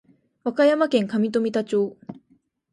[0.43, 1.95] 和歌山県上富田町